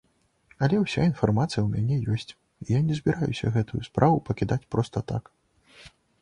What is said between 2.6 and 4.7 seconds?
я не збіраюся гэтую справу пакідаць